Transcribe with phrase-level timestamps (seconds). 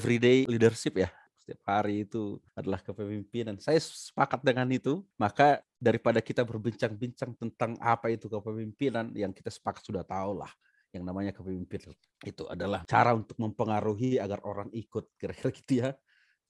[0.00, 3.58] everyday leadership ya setiap hari itu adalah kepemimpinan.
[3.58, 9.82] Saya sepakat dengan itu, maka daripada kita berbincang-bincang tentang apa itu kepemimpinan, yang kita sepakat
[9.82, 10.52] sudah tahu lah
[10.90, 11.94] yang namanya kepemimpinan
[12.26, 15.94] itu adalah cara untuk mempengaruhi agar orang ikut kira-kira gitu ya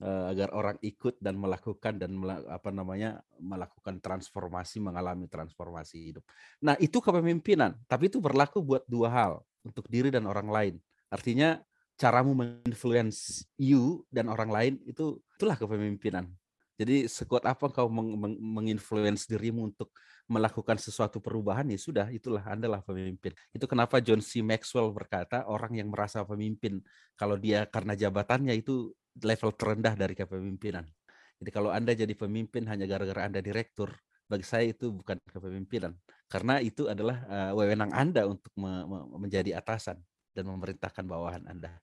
[0.00, 2.17] eh, agar orang ikut dan melakukan dan
[2.48, 6.25] apa namanya melakukan transformasi mengalami transformasi hidup.
[6.64, 10.75] Nah, itu kepemimpinan, tapi itu berlaku buat dua hal, untuk diri dan orang lain.
[11.12, 11.61] Artinya
[12.00, 16.32] caramu menginfluence you dan orang lain itu itulah kepemimpinan.
[16.81, 19.93] Jadi sekuat apa kau meng, meng, menginfluence dirimu untuk
[20.25, 23.36] melakukan sesuatu perubahan ya sudah itulah Anda lah pemimpin.
[23.53, 24.41] Itu kenapa John C.
[24.41, 26.81] Maxwell berkata orang yang merasa pemimpin
[27.21, 30.89] kalau dia karena jabatannya itu level terendah dari kepemimpinan.
[31.36, 33.92] Jadi kalau Anda jadi pemimpin hanya gara-gara Anda direktur,
[34.24, 35.92] bagi saya itu bukan kepemimpinan.
[36.33, 40.00] Karena itu adalah uh, wewenang Anda untuk me me menjadi atasan
[40.33, 41.77] dan memerintahkan bawahan Anda.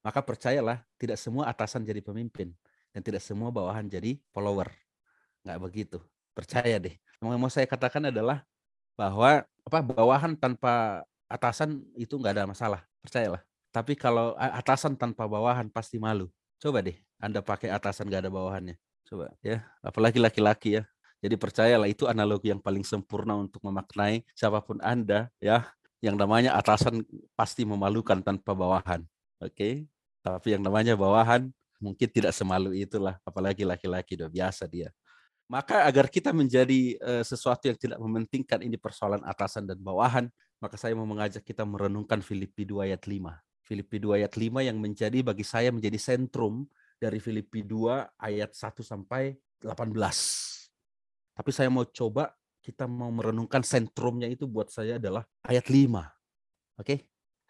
[0.00, 2.56] Maka percayalah, tidak semua atasan jadi pemimpin
[2.90, 4.72] dan tidak semua bawahan jadi follower.
[5.44, 5.98] Nggak begitu.
[6.32, 6.96] Percaya deh.
[7.20, 8.44] Yang mau saya katakan adalah
[8.96, 12.80] bahwa apa bawahan tanpa atasan itu nggak ada masalah.
[13.04, 13.44] Percayalah.
[13.70, 16.26] Tapi kalau atasan tanpa bawahan pasti malu.
[16.58, 18.76] Coba deh, Anda pakai atasan nggak ada bawahannya.
[19.06, 20.84] Coba ya, apalagi laki-laki ya.
[21.20, 25.68] Jadi percayalah itu analogi yang paling sempurna untuk memaknai siapa pun Anda ya.
[26.00, 27.04] Yang namanya atasan
[27.36, 29.04] pasti memalukan tanpa bawahan.
[29.40, 29.56] Oke.
[29.56, 29.74] Okay?
[30.20, 31.48] Tapi yang namanya bawahan
[31.80, 34.92] mungkin tidak semalu itulah, apalagi laki-laki udah biasa dia.
[35.50, 40.30] Maka agar kita menjadi uh, sesuatu yang tidak mementingkan ini persoalan atasan dan bawahan,
[40.62, 43.34] maka saya mau mengajak kita merenungkan Filipi 2 ayat 5.
[43.66, 46.68] Filipi 2 ayat 5 yang menjadi bagi saya menjadi sentrum
[47.00, 49.90] dari Filipi 2 ayat 1 sampai 18.
[51.34, 55.74] Tapi saya mau coba kita mau merenungkan sentrumnya itu buat saya adalah ayat 5.
[55.74, 56.06] Oke?
[56.78, 56.98] Okay?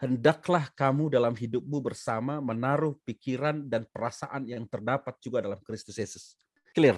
[0.00, 6.41] Hendaklah kamu dalam hidupmu bersama menaruh pikiran dan perasaan yang terdapat juga dalam Kristus Yesus.
[6.72, 6.97] Clear.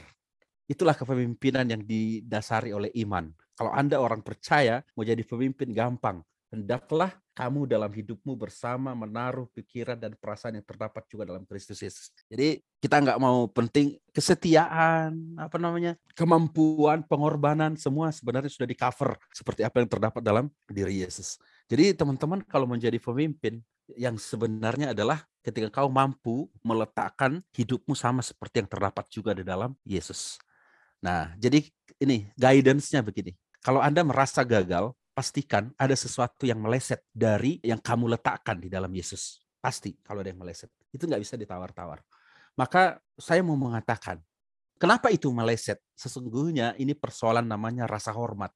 [0.71, 3.35] Itulah kepemimpinan yang didasari oleh iman.
[3.59, 6.23] Kalau Anda orang percaya, mau jadi pemimpin gampang.
[6.53, 12.13] Hendaklah kamu dalam hidupmu bersama menaruh pikiran dan perasaan yang terdapat juga dalam Kristus Yesus.
[12.29, 19.17] Jadi kita nggak mau penting kesetiaan, apa namanya, kemampuan, pengorbanan, semua sebenarnya sudah di cover
[19.33, 21.41] seperti apa yang terdapat dalam diri Yesus.
[21.73, 23.65] Jadi teman-teman kalau menjadi pemimpin
[23.97, 29.73] yang sebenarnya adalah ketika kau mampu meletakkan hidupmu sama seperti yang terdapat juga di dalam
[29.89, 30.37] Yesus.
[31.01, 31.65] Nah, jadi
[31.97, 33.33] ini guidance-nya begini.
[33.65, 38.91] Kalau Anda merasa gagal, pastikan ada sesuatu yang meleset dari yang kamu letakkan di dalam
[38.93, 39.45] Yesus.
[39.61, 40.73] Pasti kalau ada yang meleset.
[40.91, 42.00] Itu nggak bisa ditawar-tawar.
[42.56, 44.21] Maka saya mau mengatakan,
[44.77, 45.81] kenapa itu meleset?
[45.97, 48.53] Sesungguhnya ini persoalan namanya rasa hormat.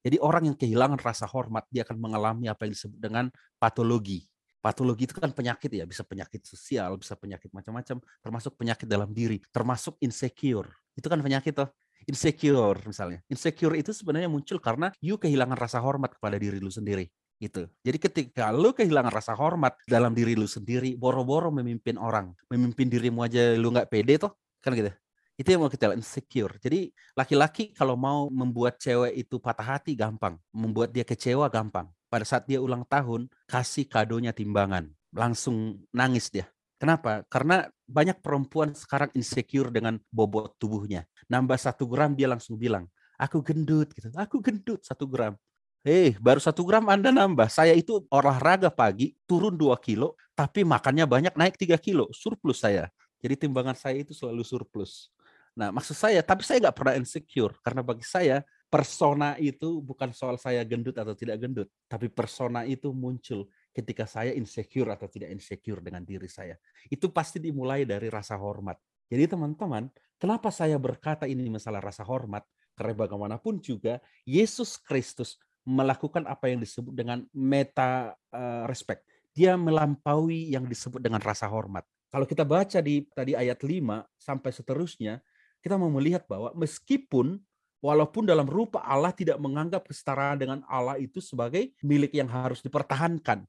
[0.00, 3.28] Jadi orang yang kehilangan rasa hormat, dia akan mengalami apa yang disebut dengan
[3.60, 4.24] patologi.
[4.60, 9.40] Patologi itu kan penyakit ya, bisa penyakit sosial, bisa penyakit macam-macam, termasuk penyakit dalam diri,
[9.52, 10.68] termasuk insecure.
[10.96, 11.68] Itu kan penyakit toh.
[12.10, 13.22] Insecure misalnya.
[13.30, 17.06] Insecure itu sebenarnya muncul karena you kehilangan rasa hormat kepada diri lu sendiri
[17.40, 17.70] gitu.
[17.80, 23.24] Jadi ketika lu kehilangan rasa hormat dalam diri lu sendiri, boro-boro memimpin orang, memimpin dirimu
[23.24, 24.92] aja lu nggak pede toh, kan gitu.
[25.40, 26.60] Itu yang mau kita insecure.
[26.60, 31.88] Jadi laki-laki kalau mau membuat cewek itu patah hati gampang, membuat dia kecewa gampang.
[32.12, 36.44] Pada saat dia ulang tahun, kasih kadonya timbangan, langsung nangis dia.
[36.80, 37.28] Kenapa?
[37.28, 41.04] Karena banyak perempuan sekarang insecure dengan bobot tubuhnya.
[41.28, 42.88] Nambah satu gram dia langsung bilang,
[43.20, 44.08] aku gendut gitu.
[44.16, 45.36] Aku gendut satu gram.
[45.84, 47.52] Eh, hey, baru satu gram Anda nambah.
[47.52, 52.08] Saya itu olahraga pagi, turun dua kilo, tapi makannya banyak, naik tiga kilo.
[52.16, 52.88] Surplus saya.
[53.20, 55.12] Jadi timbangan saya itu selalu surplus.
[55.52, 60.40] Nah, maksud saya, tapi saya nggak pernah insecure karena bagi saya persona itu bukan soal
[60.40, 65.80] saya gendut atau tidak gendut, tapi persona itu muncul ketika saya insecure atau tidak insecure
[65.80, 66.58] dengan diri saya.
[66.90, 68.76] Itu pasti dimulai dari rasa hormat.
[69.10, 72.46] Jadi teman-teman, kenapa saya berkata ini masalah rasa hormat?
[72.78, 75.36] Karena bagaimanapun juga Yesus Kristus
[75.66, 79.04] melakukan apa yang disebut dengan meta uh, respect.
[79.36, 81.86] Dia melampaui yang disebut dengan rasa hormat.
[82.10, 85.22] Kalau kita baca di tadi ayat 5 sampai seterusnya,
[85.62, 87.38] kita mau melihat bahwa meskipun
[87.78, 93.44] walaupun dalam rupa Allah tidak menganggap kesetaraan dengan Allah itu sebagai milik yang harus dipertahankan.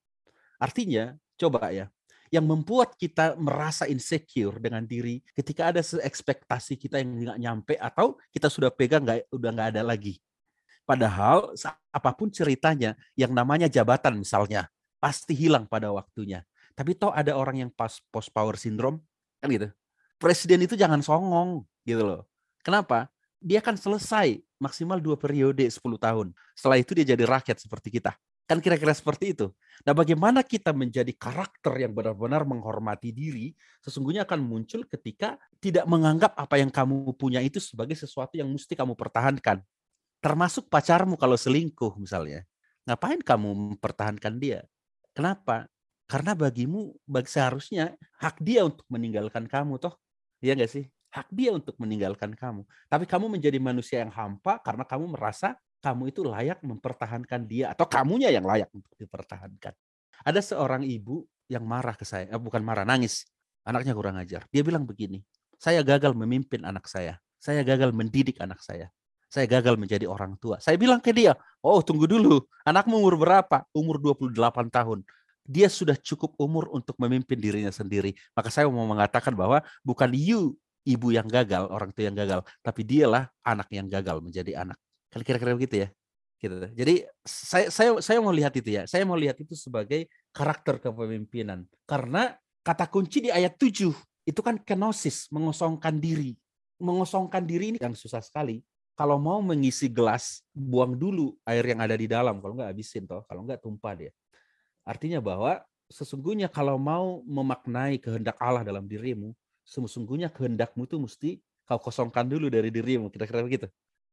[0.61, 1.89] Artinya, coba ya,
[2.29, 8.15] yang membuat kita merasa insecure dengan diri ketika ada ekspektasi kita yang nggak nyampe atau
[8.31, 10.21] kita sudah pegang nggak udah nggak ada lagi.
[10.87, 11.51] Padahal
[11.91, 14.71] apa pun ceritanya, yang namanya jabatan misalnya
[15.01, 16.45] pasti hilang pada waktunya.
[16.71, 19.03] Tapi toh ada orang yang pas post power syndrome
[19.43, 19.67] kan gitu.
[20.21, 22.21] Presiden itu jangan songong gitu loh.
[22.61, 23.09] Kenapa?
[23.41, 26.27] Dia kan selesai maksimal dua periode 10 tahun.
[26.53, 28.13] Setelah itu dia jadi rakyat seperti kita.
[28.49, 29.47] Kan kira-kira seperti itu.
[29.87, 36.35] Nah, bagaimana kita menjadi karakter yang benar-benar menghormati diri, sesungguhnya akan muncul ketika tidak menganggap
[36.35, 39.63] apa yang kamu punya itu sebagai sesuatu yang mesti kamu pertahankan.
[40.21, 42.45] Termasuk pacarmu kalau selingkuh misalnya.
[42.85, 44.65] Ngapain kamu mempertahankan dia?
[45.17, 45.65] Kenapa?
[46.05, 49.95] Karena bagimu bagi seharusnya hak dia untuk meninggalkan kamu toh.
[50.43, 50.85] Iya nggak sih?
[51.09, 52.67] Hak dia untuk meninggalkan kamu.
[52.91, 57.89] Tapi kamu menjadi manusia yang hampa karena kamu merasa kamu itu layak mempertahankan dia atau
[57.89, 59.73] kamunya yang layak untuk dipertahankan.
[60.21, 63.25] Ada seorang ibu yang marah ke saya, eh, bukan marah, nangis.
[63.65, 64.45] Anaknya kurang ajar.
[64.53, 65.21] Dia bilang begini,
[65.57, 67.17] saya gagal memimpin anak saya.
[67.41, 68.93] Saya gagal mendidik anak saya.
[69.31, 70.61] Saya gagal menjadi orang tua.
[70.61, 71.33] Saya bilang ke dia,
[71.65, 73.65] oh tunggu dulu, anakmu umur berapa?
[73.73, 75.01] Umur 28 tahun.
[75.41, 78.13] Dia sudah cukup umur untuk memimpin dirinya sendiri.
[78.37, 80.53] Maka saya mau mengatakan bahwa bukan you
[80.85, 84.77] ibu yang gagal, orang tua yang gagal, tapi dialah anak yang gagal menjadi anak.
[85.11, 85.89] Kan kira-kira begitu ya.
[86.41, 86.57] Gitu.
[86.73, 88.89] Jadi saya saya saya mau lihat itu ya.
[88.89, 91.69] Saya mau lihat itu sebagai karakter kepemimpinan.
[91.85, 92.33] Karena
[92.65, 93.93] kata kunci di ayat 7
[94.25, 96.33] itu kan kenosis, mengosongkan diri.
[96.81, 98.65] Mengosongkan diri ini yang susah sekali.
[98.97, 102.41] Kalau mau mengisi gelas, buang dulu air yang ada di dalam.
[102.41, 104.11] Kalau nggak habisin toh, kalau nggak tumpah dia.
[104.81, 105.61] Artinya bahwa
[105.93, 111.29] sesungguhnya kalau mau memaknai kehendak Allah dalam dirimu, sesungguhnya kehendakmu itu mesti
[111.69, 113.13] kau kosongkan dulu dari dirimu.
[113.13, 113.69] Kira-kira begitu.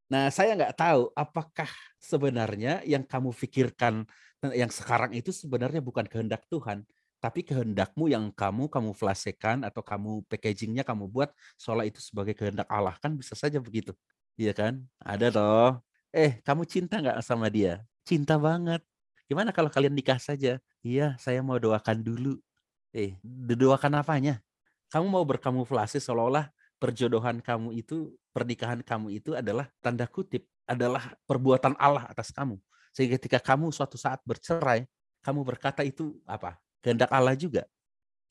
[0.09, 1.69] Nah, saya nggak tahu apakah
[2.01, 4.09] sebenarnya yang kamu pikirkan
[4.55, 6.87] yang sekarang itu sebenarnya bukan kehendak Tuhan,
[7.19, 11.29] tapi kehendakmu yang kamu kamu flasekan atau kamu packagingnya kamu buat
[11.59, 13.91] seolah itu sebagai kehendak Allah kan bisa saja begitu,
[14.39, 14.79] iya kan?
[15.03, 15.71] Ada toh.
[16.09, 17.83] Eh, kamu cinta nggak sama dia?
[18.07, 18.81] Cinta banget.
[19.29, 20.57] Gimana kalau kalian nikah saja?
[20.81, 22.39] Iya, saya mau doakan dulu.
[22.95, 23.19] Eh,
[23.53, 24.41] doakan apanya?
[24.89, 26.49] Kamu mau berkamuflase seolah-olah
[26.81, 32.55] perjodohan kamu itu, pernikahan kamu itu adalah tanda kutip, adalah perbuatan Allah atas kamu.
[32.95, 34.87] Sehingga ketika kamu suatu saat bercerai,
[35.19, 36.55] kamu berkata itu apa?
[36.79, 37.67] Kehendak Allah juga.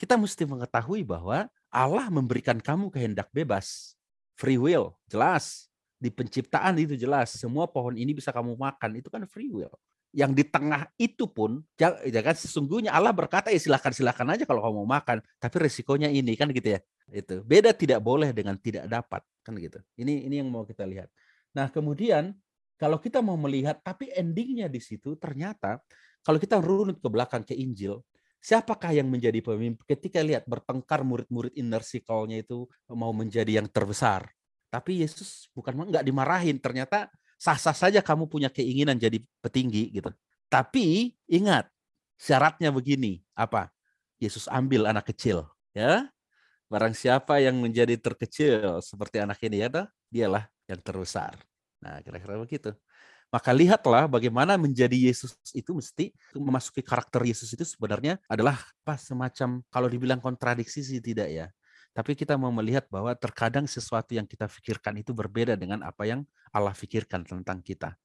[0.00, 3.92] Kita mesti mengetahui bahwa Allah memberikan kamu kehendak bebas.
[4.40, 5.68] Free will, jelas.
[6.00, 7.36] Di penciptaan itu jelas.
[7.36, 8.90] Semua pohon ini bisa kamu makan.
[8.96, 9.74] Itu kan free will
[10.16, 11.92] yang di tengah itu pun ya,
[12.24, 16.32] kan sesungguhnya Allah berkata ya silahkan silahkan aja kalau kamu mau makan tapi resikonya ini
[16.32, 16.80] kan gitu ya
[17.12, 17.40] itu.
[17.44, 19.80] Beda tidak boleh dengan tidak dapat kan gitu.
[19.96, 21.08] Ini ini yang mau kita lihat.
[21.56, 22.36] Nah kemudian
[22.78, 25.80] kalau kita mau melihat tapi endingnya di situ ternyata
[26.22, 28.04] kalau kita runut ke belakang ke Injil
[28.38, 29.82] siapakah yang menjadi pemimpin?
[29.82, 34.30] Ketika lihat bertengkar murid-murid inner circle-nya itu mau menjadi yang terbesar
[34.68, 36.60] tapi Yesus bukan nggak dimarahin.
[36.60, 37.08] Ternyata
[37.40, 40.12] sah-sah saja kamu punya keinginan jadi petinggi gitu.
[40.48, 41.68] Tapi ingat
[42.20, 43.72] syaratnya begini apa?
[44.18, 46.10] Yesus ambil anak kecil ya
[46.68, 51.40] Barang siapa yang menjadi terkecil seperti anak ini ya, dialah yang terbesar.
[51.80, 52.76] Nah, kira-kira begitu.
[53.28, 59.60] Maka lihatlah bagaimana menjadi Yesus itu mesti memasuki karakter Yesus itu sebenarnya adalah apa semacam
[59.68, 61.46] kalau dibilang kontradiksi sih tidak ya.
[61.92, 66.24] Tapi kita mau melihat bahwa terkadang sesuatu yang kita pikirkan itu berbeda dengan apa yang
[66.56, 67.96] Allah pikirkan tentang kita.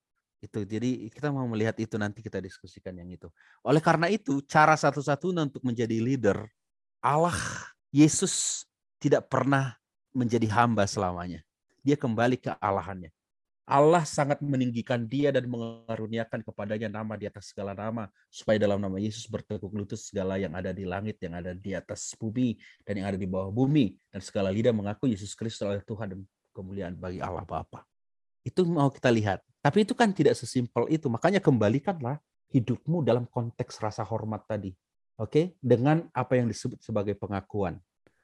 [0.44, 3.32] Itu jadi kita mau melihat itu nanti kita diskusikan yang itu.
[3.64, 6.44] Oleh karena itu cara satu-satunya untuk menjadi leader
[7.00, 7.36] Allah
[7.94, 8.66] Yesus
[8.98, 9.78] tidak pernah
[10.10, 11.46] menjadi hamba selamanya.
[11.86, 13.14] Dia kembali ke Allahannya.
[13.64, 19.00] Allah sangat meninggikan dia dan mengaruniakan kepadanya nama di atas segala nama supaya dalam nama
[19.00, 23.08] Yesus bertekuk lutut segala yang ada di langit, yang ada di atas bumi dan yang
[23.08, 26.20] ada di bawah bumi dan segala lidah mengaku Yesus Kristus adalah Tuhan dan
[26.52, 27.88] kemuliaan bagi Allah Bapa.
[28.44, 29.40] Itu mau kita lihat.
[29.64, 31.08] Tapi itu kan tidak sesimpel itu.
[31.08, 32.20] Makanya kembalikanlah
[32.52, 34.76] hidupmu dalam konteks rasa hormat tadi.
[35.16, 35.46] Oke, okay?
[35.62, 37.78] dengan apa yang disebut sebagai pengakuan,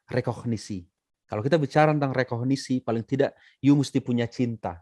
[0.10, 0.84] rekognisi.
[1.30, 4.82] Kalau kita bicara tentang rekognisi, paling tidak you mesti punya cinta.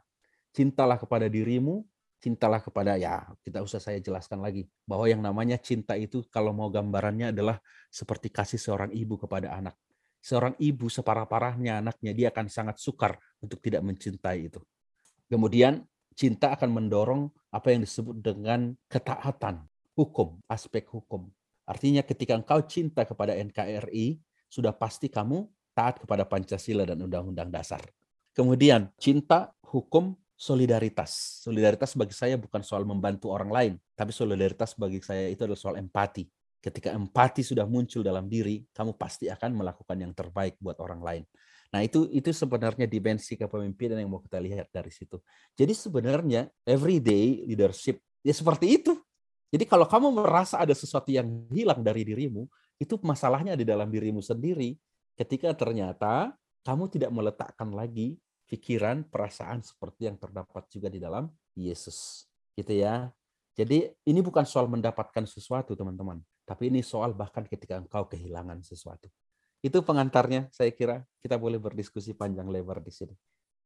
[0.55, 1.83] Cintalah kepada dirimu,
[2.17, 6.71] cintalah kepada ya, kita usah saya jelaskan lagi bahwa yang namanya cinta itu kalau mau
[6.71, 7.59] gambarannya adalah
[7.91, 9.75] seperti kasih seorang ibu kepada anak.
[10.23, 14.59] Seorang ibu separah-parahnya anaknya dia akan sangat sukar untuk tidak mencintai itu.
[15.27, 15.83] Kemudian
[16.17, 21.29] cinta akan mendorong apa yang disebut dengan ketaatan, hukum, aspek hukum.
[21.67, 25.45] Artinya ketika engkau cinta kepada NKRI, sudah pasti kamu
[25.77, 27.83] taat kepada Pancasila dan Undang-Undang Dasar.
[28.33, 31.41] Kemudian cinta, hukum, solidaritas.
[31.41, 35.75] Solidaritas bagi saya bukan soal membantu orang lain, tapi solidaritas bagi saya itu adalah soal
[35.81, 36.29] empati.
[36.57, 41.23] Ketika empati sudah muncul dalam diri, kamu pasti akan melakukan yang terbaik buat orang lain.
[41.67, 45.19] Nah, itu itu sebenarnya dimensi kepemimpinan yang mau kita lihat dari situ.
[45.53, 48.95] Jadi sebenarnya everyday leadership ya seperti itu.
[49.47, 52.47] Jadi kalau kamu merasa ada sesuatu yang hilang dari dirimu,
[52.77, 54.77] itu masalahnya di dalam dirimu sendiri.
[55.17, 58.17] Ketika ternyata kamu tidak meletakkan lagi
[58.47, 62.29] pikiran, perasaan seperti yang terdapat juga di dalam Yesus.
[62.53, 63.09] Gitu ya.
[63.57, 66.21] Jadi ini bukan soal mendapatkan sesuatu, teman-teman.
[66.45, 69.09] Tapi ini soal bahkan ketika engkau kehilangan sesuatu.
[69.59, 73.15] Itu pengantarnya, saya kira kita boleh berdiskusi panjang lebar di sini.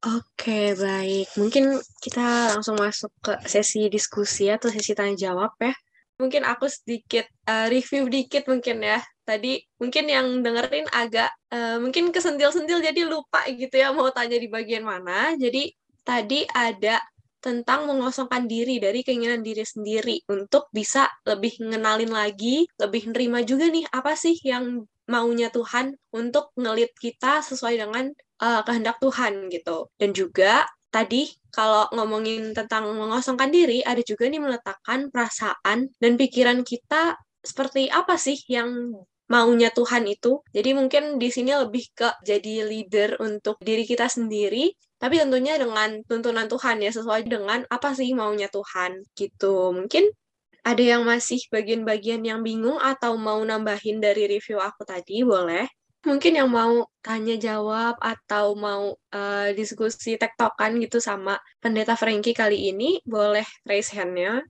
[0.02, 1.38] Oke, baik.
[1.38, 5.76] Mungkin kita langsung masuk ke sesi diskusi atau sesi tanya jawab ya.
[6.22, 9.02] Mungkin aku sedikit uh, review dikit mungkin ya.
[9.26, 14.46] Tadi mungkin yang dengerin agak uh, mungkin kesentil-sentil jadi lupa gitu ya mau tanya di
[14.46, 15.34] bagian mana.
[15.34, 15.74] Jadi
[16.06, 17.02] tadi ada
[17.42, 23.66] tentang mengosongkan diri dari keinginan diri sendiri untuk bisa lebih ngenalin lagi, lebih nerima juga
[23.66, 28.14] nih apa sih yang maunya Tuhan untuk ngelit kita sesuai dengan
[28.46, 29.90] uh, kehendak Tuhan gitu.
[29.98, 36.62] Dan juga tadi kalau ngomongin tentang mengosongkan diri, ada juga nih meletakkan perasaan dan pikiran
[36.68, 38.94] kita seperti apa sih yang
[39.32, 40.44] maunya Tuhan itu.
[40.52, 46.04] Jadi mungkin di sini lebih ke jadi leader untuk diri kita sendiri, tapi tentunya dengan
[46.04, 49.72] tuntunan Tuhan ya, sesuai dengan apa sih maunya Tuhan gitu.
[49.72, 50.12] Mungkin
[50.62, 55.66] ada yang masih bagian-bagian yang bingung atau mau nambahin dari review aku tadi, boleh
[56.02, 62.74] mungkin yang mau tanya jawab atau mau uh, diskusi tektokan gitu sama pendeta Frankie kali
[62.74, 64.42] ini boleh raise hand-nya.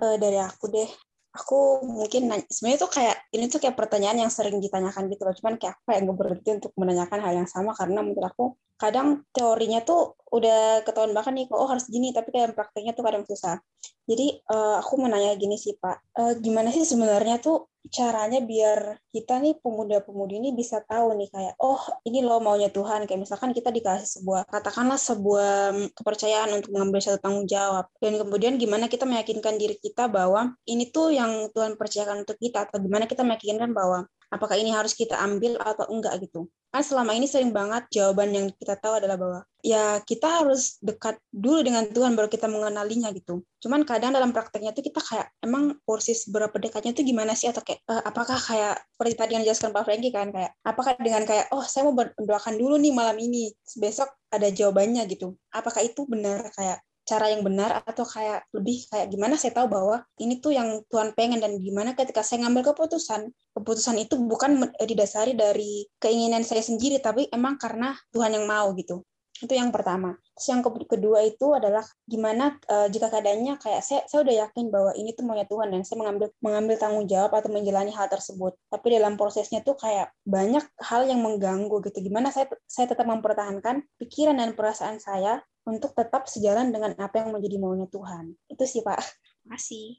[0.00, 0.90] Uh, dari aku deh.
[1.34, 5.34] Aku mungkin sebenarnya tuh kayak ini tuh kayak pertanyaan yang sering ditanyakan gitu loh.
[5.34, 8.44] Cuman kayak apa yang berhenti untuk menanyakan hal yang sama karena menurut aku
[8.78, 13.26] kadang teorinya tuh udah ketahuan bahkan nih oh harus gini tapi kayak prakteknya tuh kadang
[13.26, 13.58] susah.
[14.06, 19.40] Jadi uh, aku menanya gini sih Pak, uh, gimana sih sebenarnya tuh caranya biar kita
[19.40, 23.04] nih pemuda-pemudi ini bisa tahu nih kayak oh ini loh maunya Tuhan.
[23.04, 27.88] Kayak misalkan kita dikasih sebuah katakanlah sebuah mm, kepercayaan untuk mengambil satu tanggung jawab.
[28.00, 32.68] Dan kemudian gimana kita meyakinkan diri kita bahwa ini tuh yang Tuhan percayakan untuk kita
[32.68, 37.14] atau gimana kita meyakinkan bahwa apakah ini harus kita ambil atau enggak gitu kan selama
[37.14, 41.86] ini sering banget jawaban yang kita tahu adalah bahwa ya kita harus dekat dulu dengan
[41.86, 43.46] Tuhan baru kita mengenalinya gitu.
[43.62, 47.46] Cuman kadang dalam prakteknya tuh kita kayak emang porsi seberapa dekatnya tuh gimana sih?
[47.46, 51.22] Atau kayak uh, apakah kayak seperti tadi yang dijelaskan Pak Franky kan kayak apakah dengan
[51.22, 55.38] kayak oh saya mau berdoakan dulu nih malam ini besok ada jawabannya gitu.
[55.54, 56.50] Apakah itu benar?
[56.58, 60.80] Kayak cara yang benar atau kayak lebih kayak gimana saya tahu bahwa ini tuh yang
[60.88, 66.64] Tuhan pengen dan gimana ketika saya ngambil keputusan keputusan itu bukan didasari dari keinginan saya
[66.64, 69.04] sendiri tapi emang karena Tuhan yang mau gitu
[69.42, 70.14] itu yang pertama.
[70.38, 74.94] Terus yang kedua itu adalah gimana uh, jika keadaannya kayak saya saya udah yakin bahwa
[74.94, 78.54] ini tuh maunya Tuhan dan saya mengambil mengambil tanggung jawab atau menjalani hal tersebut.
[78.70, 81.98] Tapi dalam prosesnya tuh kayak banyak hal yang mengganggu gitu.
[81.98, 87.32] Gimana saya saya tetap mempertahankan pikiran dan perasaan saya untuk tetap sejalan dengan apa yang
[87.32, 88.36] menjadi maunya Tuhan.
[88.48, 89.00] Itu sih Pak.
[89.48, 89.96] Masih.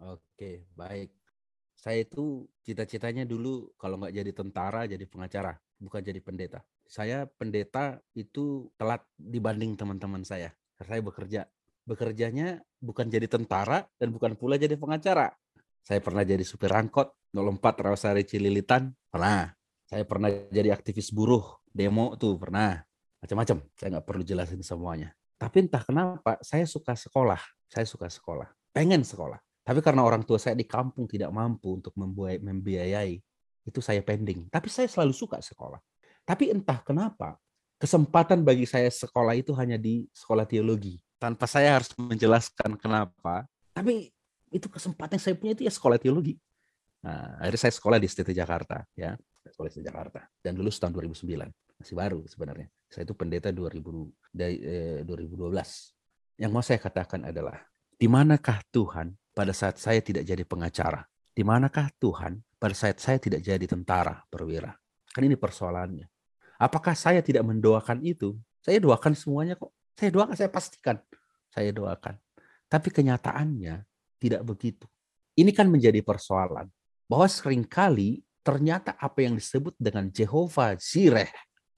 [0.00, 1.12] Oke, baik.
[1.76, 6.60] Saya itu cita-citanya dulu kalau nggak jadi tentara, jadi pengacara, bukan jadi pendeta.
[6.86, 10.52] Saya pendeta itu telat dibanding teman-teman saya.
[10.78, 11.48] Saya bekerja.
[11.82, 15.34] Bekerjanya bukan jadi tentara dan bukan pula jadi pengacara.
[15.82, 19.50] Saya pernah jadi supir angkot, 04 Rawasari Cililitan, pernah.
[19.90, 21.42] Saya pernah jadi aktivis buruh,
[21.74, 22.78] demo tuh pernah
[23.22, 23.62] macam-macam.
[23.78, 25.14] Saya nggak perlu jelasin semuanya.
[25.38, 27.38] Tapi entah kenapa saya suka sekolah.
[27.70, 28.50] Saya suka sekolah.
[28.74, 29.38] Pengen sekolah.
[29.62, 33.14] Tapi karena orang tua saya di kampung tidak mampu untuk membiayai,
[33.62, 34.50] itu saya pending.
[34.50, 35.78] Tapi saya selalu suka sekolah.
[36.26, 37.38] Tapi entah kenapa,
[37.78, 40.98] kesempatan bagi saya sekolah itu hanya di sekolah teologi.
[41.22, 43.46] Tanpa saya harus menjelaskan kenapa.
[43.70, 44.10] Tapi
[44.50, 46.34] itu kesempatan yang saya punya itu ya sekolah teologi.
[47.06, 49.14] Nah, akhirnya saya sekolah di STT Jakarta, ya,
[49.46, 52.70] sekolah di Jakarta, dan lulus tahun 2009 masih baru sebenarnya.
[52.86, 53.82] Saya itu pendeta 2000
[54.30, 56.38] dari eh, 2012.
[56.38, 57.58] Yang mau saya katakan adalah
[57.98, 61.02] di manakah Tuhan pada saat saya tidak jadi pengacara?
[61.34, 64.70] Di manakah Tuhan pada saat saya tidak jadi tentara perwira?
[65.10, 66.06] Kan ini persoalannya.
[66.62, 68.38] Apakah saya tidak mendoakan itu?
[68.62, 69.74] Saya doakan semuanya kok.
[69.98, 70.96] Saya doakan, saya pastikan.
[71.50, 72.14] Saya doakan.
[72.70, 73.82] Tapi kenyataannya
[74.22, 74.86] tidak begitu.
[75.34, 76.70] Ini kan menjadi persoalan.
[77.10, 81.28] Bahwa sering kali ternyata apa yang disebut dengan Jehovah Jireh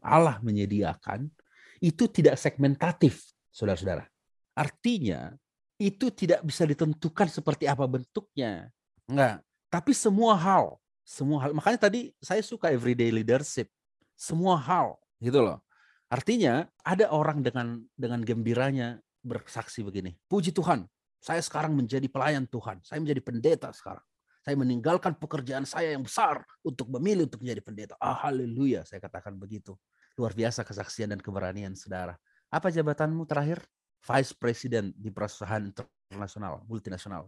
[0.04, 1.32] Allah menyediakan
[1.80, 4.04] itu tidak segmentatif, saudara-saudara.
[4.52, 5.32] Artinya
[5.80, 8.70] itu tidak bisa ditentukan seperti apa bentuknya.
[9.10, 9.42] Enggak.
[9.72, 11.50] Tapi semua hal, semua hal.
[11.56, 13.66] Makanya tadi saya suka everyday leadership.
[14.14, 15.58] Semua hal, gitu loh.
[16.06, 20.14] Artinya ada orang dengan dengan gembiranya bersaksi begini.
[20.30, 20.86] Puji Tuhan,
[21.18, 22.78] saya sekarang menjadi pelayan Tuhan.
[22.86, 24.04] Saya menjadi pendeta sekarang.
[24.44, 27.94] Saya meninggalkan pekerjaan saya yang besar untuk memilih untuk menjadi pendeta.
[27.96, 29.72] Ah, haleluya, saya katakan begitu.
[30.14, 32.14] Luar biasa kesaksian dan keberanian saudara.
[32.50, 33.66] Apa jabatanmu terakhir?
[34.04, 37.26] Vice President di perusahaan internasional, multinasional.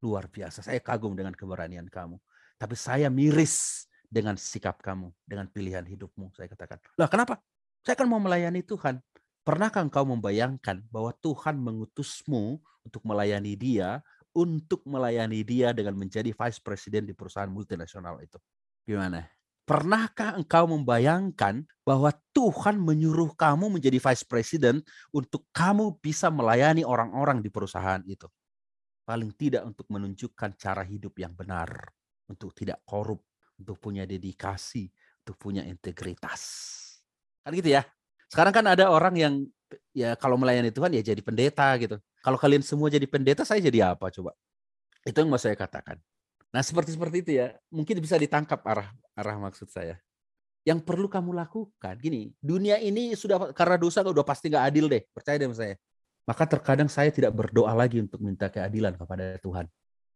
[0.00, 0.62] Luar biasa.
[0.62, 2.16] Saya kagum dengan keberanian kamu.
[2.56, 6.30] Tapi saya miris dengan sikap kamu, dengan pilihan hidupmu.
[6.32, 7.42] Saya katakan, lah kenapa?
[7.82, 9.02] Saya kan mau melayani Tuhan.
[9.42, 13.98] Pernahkah engkau membayangkan bahwa Tuhan mengutusmu untuk melayani dia,
[14.30, 18.38] untuk melayani dia dengan menjadi vice president di perusahaan multinasional itu?
[18.86, 19.26] Gimana?
[19.62, 24.82] Pernahkah engkau membayangkan bahwa Tuhan menyuruh kamu menjadi vice president
[25.14, 28.26] untuk kamu bisa melayani orang-orang di perusahaan itu?
[29.06, 31.70] Paling tidak untuk menunjukkan cara hidup yang benar,
[32.26, 33.22] untuk tidak korup,
[33.54, 34.90] untuk punya dedikasi,
[35.22, 36.42] untuk punya integritas.
[37.46, 37.86] Kan gitu ya.
[38.26, 39.34] Sekarang kan ada orang yang
[39.94, 42.02] ya kalau melayani Tuhan ya jadi pendeta gitu.
[42.22, 44.34] Kalau kalian semua jadi pendeta, saya jadi apa coba?
[45.06, 45.98] Itu yang mau saya katakan.
[46.52, 49.96] Nah seperti seperti itu ya, mungkin bisa ditangkap arah arah maksud saya.
[50.62, 55.02] Yang perlu kamu lakukan, gini, dunia ini sudah karena dosa udah pasti nggak adil deh,
[55.10, 55.74] percaya deh sama saya.
[56.22, 59.66] Maka terkadang saya tidak berdoa lagi untuk minta keadilan kepada Tuhan.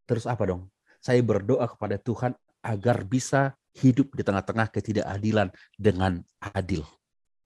[0.07, 0.71] Terus apa dong?
[1.03, 6.87] Saya berdoa kepada Tuhan agar bisa hidup di tengah-tengah ketidakadilan dengan adil.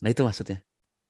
[0.04, 0.60] Nah itu maksudnya.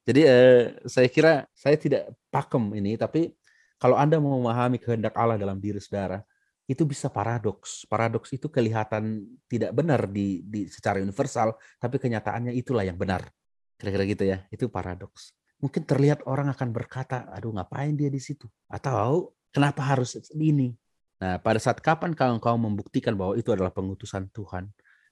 [0.06, 3.34] Jadi eh, saya kira saya tidak pakem ini, tapi
[3.82, 6.22] kalau Anda mau memahami kehendak Allah dalam diri saudara,
[6.70, 7.82] itu bisa paradoks.
[7.90, 13.26] Paradoks itu kelihatan tidak benar di, di secara universal, tapi kenyataannya itulah yang benar.
[13.74, 15.34] Kira-kira gitu ya, itu paradoks.
[15.58, 18.46] Mungkin terlihat orang akan berkata, aduh ngapain dia di situ?
[18.70, 20.70] Atau kenapa harus ini?
[21.18, 24.70] Nah, pada saat kapan kau, kau membuktikan bahwa itu adalah pengutusan Tuhan,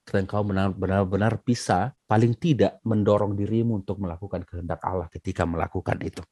[0.08, 6.22] dan kau benar-benar bisa paling tidak mendorong dirimu untuk melakukan kehendak Allah ketika melakukan itu.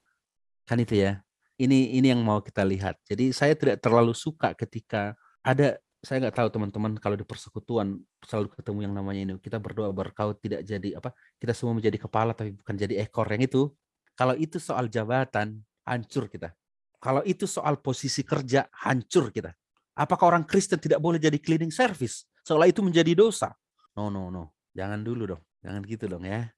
[0.65, 1.21] Kan itu ya.
[1.57, 3.01] Ini ini yang mau kita lihat.
[3.09, 8.53] Jadi saya tidak terlalu suka ketika ada saya nggak tahu teman-teman kalau di persekutuan selalu
[8.55, 11.11] ketemu yang namanya ini kita berdoa berkau tidak jadi apa
[11.41, 13.75] kita semua menjadi kepala tapi bukan jadi ekor yang itu
[14.15, 16.55] kalau itu soal jabatan hancur kita
[17.03, 19.51] kalau itu soal posisi kerja hancur kita
[19.99, 23.51] apakah orang Kristen tidak boleh jadi cleaning service seolah itu menjadi dosa
[23.97, 24.53] No, no, no.
[24.77, 25.43] Jangan dulu dong.
[25.65, 26.53] Jangan gitu dong ya.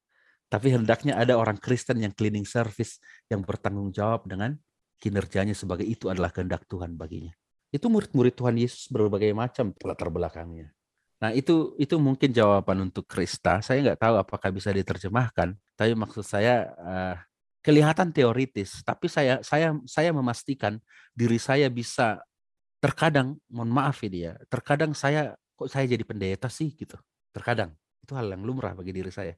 [0.51, 2.99] Tapi hendaknya ada orang Kristen yang cleaning service
[3.31, 4.59] yang bertanggung jawab dengan
[4.99, 7.33] kinerjanya sebagai itu adalah kehendak Tuhan baginya.
[7.71, 10.73] Itu murid-murid Tuhan Yesus berbagai macam latar belakangnya.
[11.19, 13.59] Nah itu itu mungkin jawaban untuk Krista.
[13.59, 17.17] Saya nggak tahu apakah bisa diterjemahkan, tapi maksud saya uh,
[17.61, 18.81] kelihatan teoritis.
[18.87, 20.79] Tapi saya saya saya memastikan
[21.13, 22.23] diri saya bisa
[22.79, 26.95] terkadang, mohon maaf ya dia, terkadang saya kok saya jadi pendeta sih gitu.
[27.35, 27.75] Terkadang
[28.07, 29.35] itu hal yang lumrah bagi diri saya.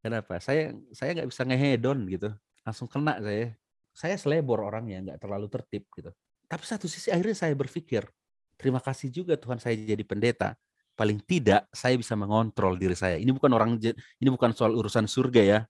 [0.00, 0.40] Kenapa?
[0.40, 2.28] Saya saya nggak bisa ngehedon gitu,
[2.64, 3.52] langsung kena saya.
[3.98, 6.14] Saya selebor orangnya, nggak terlalu tertib gitu.
[6.46, 8.06] Tapi satu sisi akhirnya saya berpikir,
[8.54, 10.54] terima kasih juga Tuhan saya jadi pendeta.
[10.94, 13.18] Paling tidak saya bisa mengontrol diri saya.
[13.18, 15.60] Ini bukan orang ini bukan soal urusan surga ya,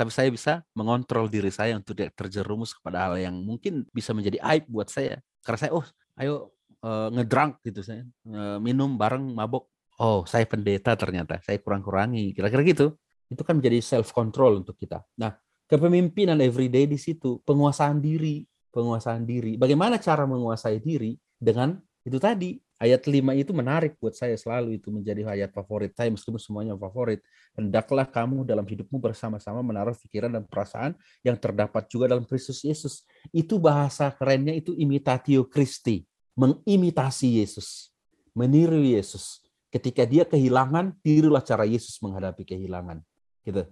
[0.00, 4.40] tapi saya bisa mengontrol diri saya untuk tidak terjerumus kepada hal yang mungkin bisa menjadi
[4.40, 5.20] aib buat saya.
[5.44, 5.84] Karena saya, oh,
[6.16, 9.68] ayo uh, ngedrunk gitu saya, uh, minum bareng mabok
[9.98, 12.86] oh saya pendeta ternyata saya kurang-kurangi kira-kira gitu
[13.30, 15.34] itu kan menjadi self control untuk kita nah
[15.70, 19.54] kepemimpinan everyday di situ penguasaan diri penguasaan diri.
[19.54, 22.58] Bagaimana cara menguasai diri dengan itu tadi?
[22.74, 27.22] Ayat 5 itu menarik buat saya selalu itu menjadi ayat favorit saya meskipun semuanya favorit.
[27.54, 33.06] Hendaklah kamu dalam hidupmu bersama-sama menaruh pikiran dan perasaan yang terdapat juga dalam Kristus Yesus.
[33.30, 36.02] Itu bahasa kerennya itu imitatio Christi
[36.34, 37.94] mengimitasi Yesus
[38.34, 39.40] meniru Yesus.
[39.70, 43.02] Ketika dia kehilangan, tirulah cara Yesus menghadapi kehilangan.
[43.46, 43.64] Gitu.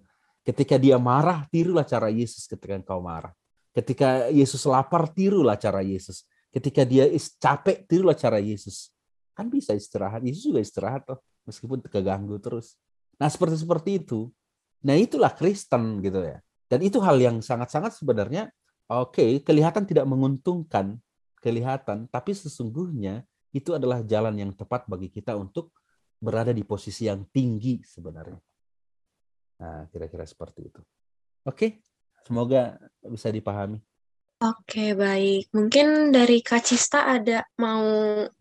[0.43, 3.31] Ketika dia marah, tirulah cara Yesus ketika engkau marah.
[3.71, 6.27] Ketika Yesus lapar, tirulah cara Yesus.
[6.51, 7.07] Ketika dia
[7.39, 8.91] capek, tirulah cara Yesus.
[9.33, 10.21] Kan bisa istirahat.
[10.27, 12.77] Yesus juga istirahat toh, meskipun keganggu terus.
[13.17, 14.29] Nah, seperti seperti itu.
[14.83, 16.43] Nah, itulah Kristen gitu ya.
[16.67, 18.51] Dan itu hal yang sangat-sangat sebenarnya
[18.91, 20.99] oke, okay, kelihatan tidak menguntungkan,
[21.41, 25.73] kelihatan, tapi sesungguhnya itu adalah jalan yang tepat bagi kita untuk
[26.17, 28.41] berada di posisi yang tinggi sebenarnya.
[29.63, 30.83] Nah, kira-kira seperti itu.
[31.47, 31.87] Oke,
[32.27, 33.79] semoga bisa dipahami.
[34.43, 35.55] Oke, baik.
[35.55, 37.87] Mungkin dari Kak Cista ada mau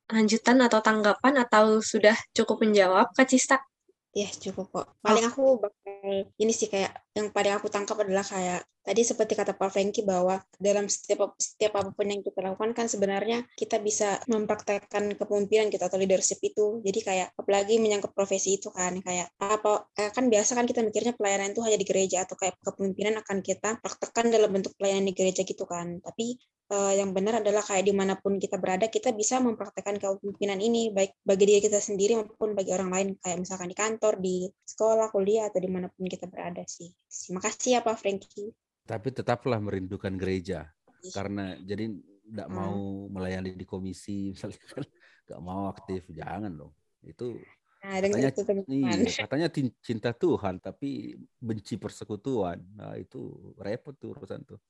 [0.09, 3.61] lanjutan atau tanggapan atau sudah cukup menjawab, Kak Cista?
[4.11, 4.85] Ya, cukup kok.
[4.99, 9.55] Paling aku bakal ini sih kayak yang paling aku tangkap adalah kayak tadi seperti kata
[9.55, 14.19] Pak Franky bahwa dalam setiap setiap apa pun yang kita lakukan kan sebenarnya kita bisa
[14.27, 16.83] mempraktekkan kepemimpinan kita atau leadership itu.
[16.83, 21.15] Jadi kayak apalagi menyangkut profesi itu kan kayak apa eh, kan biasa kan kita mikirnya
[21.15, 25.15] pelayanan itu hanya di gereja atau kayak kepemimpinan akan kita praktekkan dalam bentuk pelayanan di
[25.15, 26.03] gereja gitu kan.
[26.03, 26.35] Tapi
[26.71, 30.95] uh, yang benar adalah kayak di mana pun kita berada kita bisa mempraktekkan kepemimpinan ini
[30.95, 35.11] baik bagi diri kita sendiri maupun bagi orang lain kayak misalkan di kantor di sekolah
[35.11, 38.55] kuliah atau di mana pun kita berada sih terima kasih ya Pak Franky
[38.87, 40.71] tapi tetaplah merindukan gereja
[41.03, 41.11] iya.
[41.11, 41.91] karena jadi
[42.31, 42.55] tidak hmm.
[42.55, 42.79] mau
[43.11, 44.85] melayani di komisi misalnya kan
[45.27, 47.35] nggak mau aktif jangan dong itu
[47.81, 49.47] Nah, Katanya, itu iya, katanya
[49.81, 52.61] cinta Tuhan tapi benci persekutuan.
[52.77, 54.61] Nah, itu repot tuh urusan tuh.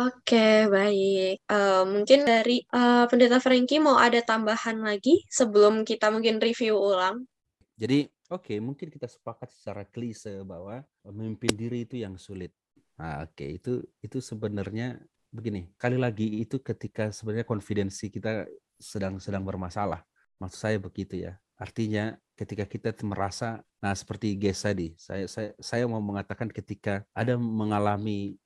[0.00, 1.44] Oke, baik.
[1.44, 7.28] Eh, mungkin dari eh, Pendeta Frankie mau ada tambahan lagi sebelum kita mungkin review ulang.
[7.76, 12.54] Jadi, oke, mungkin kita sepakat secara klise bahwa memimpin diri itu yang sulit.
[12.96, 14.96] Nah, oke, itu itu sebenarnya
[15.28, 15.68] begini.
[15.76, 18.48] Kali lagi itu ketika sebenarnya konfidensi kita
[18.80, 20.00] sedang sedang bermasalah.
[20.40, 21.36] Maksud saya begitu ya.
[21.60, 27.36] Artinya ketika kita merasa, nah seperti Ges tadi, saya saya saya mau mengatakan ketika ada
[27.36, 28.40] mengalami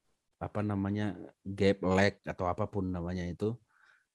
[0.47, 3.57] apa namanya gap lag atau apa pun namanya itu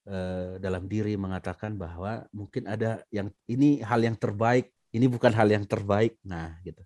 [0.06, 5.48] eh, dalam diri mengatakan bahwa mungkin ada yang ini hal yang terbaik ini bukan hal
[5.50, 6.18] yang terbaik.
[6.26, 6.82] Nah, gitu.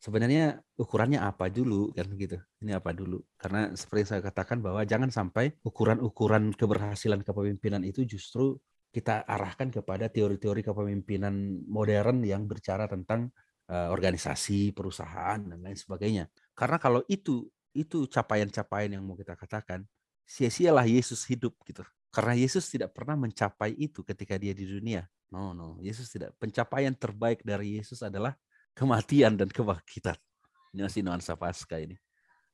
[0.00, 2.40] Sebenarnya ukurannya apa dulu kan gitu.
[2.64, 3.20] Ini apa dulu?
[3.36, 8.56] Karena seperti saya katakan bahwa jangan sampai ukuran-ukuran keberhasilan kepemimpinan itu justru
[8.90, 13.28] kita arahkan kepada teori-teori kepemimpinan modern yang berbicara tentang
[13.68, 16.32] uh, organisasi, perusahaan dan lain sebagainya.
[16.56, 19.86] Karena kalau itu itu capaian-capaian yang mau kita katakan,
[20.26, 21.82] sia-sialah Yesus hidup gitu.
[22.10, 25.06] Karena Yesus tidak pernah mencapai itu ketika dia di dunia.
[25.30, 26.34] No, no, Yesus tidak.
[26.42, 28.34] Pencapaian terbaik dari Yesus adalah
[28.74, 30.18] kematian dan kebangkitan.
[30.74, 31.94] Ini masih nuansa pasca ini.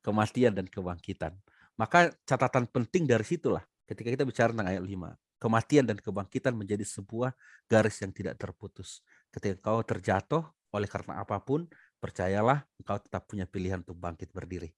[0.05, 1.33] Kematian dan kebangkitan.
[1.77, 5.13] Maka catatan penting dari situlah ketika kita bicara tentang ayat 5.
[5.37, 7.33] Kematian dan kebangkitan menjadi sebuah
[7.69, 9.05] garis yang tidak terputus.
[9.29, 11.69] Ketika kau terjatuh oleh karena apa pun,
[12.01, 14.73] percayalah engkau tetap punya pilihan untuk bangkit berdiri.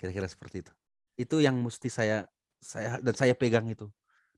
[0.00, 0.72] Kira-kira seperti itu.
[1.20, 2.24] Itu yang mesti saya
[2.56, 3.84] saya dan saya pegang itu.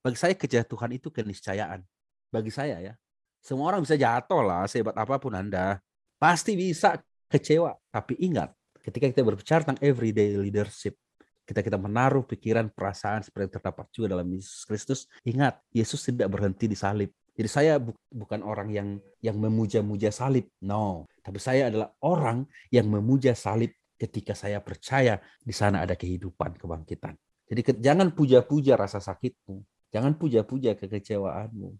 [0.03, 1.87] Bagi saya kejatuhan itu keniscayaan.
[2.35, 2.98] Bagi saya ya.
[3.38, 5.79] Semua orang bisa jatuh lah, sehebat apa pun Anda.
[6.18, 6.98] Pasti bisa
[7.31, 7.79] kecewa.
[7.90, 8.51] Tapi ingat,
[8.83, 10.98] ketika kita berbicara tentang everyday leadership,
[11.42, 16.31] kita kita menaruh pikiran, perasaan seperti yang terdapat juga dalam Yesus Kristus, ingat, Yesus tidak
[16.31, 17.11] berhenti di salib.
[17.33, 18.88] Jadi saya bu bukan orang yang
[19.25, 21.09] yang memuja-muja salib, no.
[21.25, 23.72] Tapi saya adalah orang yang memuja salib
[24.03, 27.15] ketika saya percaya di sana ada kehidupan, kebangkitan.
[27.47, 29.62] Jadi jangan puja-puja rasa sakitmu,
[29.95, 31.71] jangan puja-puja kekecewaanmu.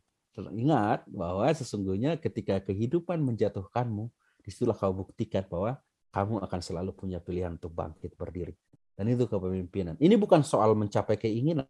[0.55, 4.07] Ingat bahwa sesungguhnya ketika kehidupan menjatuhkanmu,
[4.43, 5.83] di situlah kau buktikan bahwa
[6.15, 8.55] kamu akan selalu punya pilihan untuk bangkit berdiri.
[8.93, 9.97] Dan itu kepemimpinan.
[9.99, 11.67] Ini bukan soal mencapai keinginan,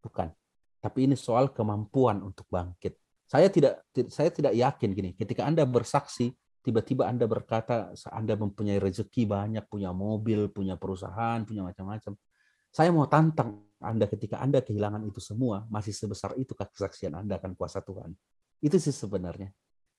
[0.00, 0.30] bukan.
[0.78, 2.94] Tapi ini soal kemampuan untuk bangkit.
[3.26, 9.28] Saya tidak saya tidak yakin gini, ketika Anda bersaksi, tiba-tiba Anda berkata Anda mempunyai rezeki
[9.28, 12.16] banyak, punya mobil, punya perusahaan, punya macam-macam.
[12.72, 17.52] Saya mau tantang Anda ketika Anda kehilangan itu semua, masih sebesar itu kesaksian Anda akan
[17.52, 18.16] kuasa Tuhan.
[18.64, 19.52] Itu sih sebenarnya.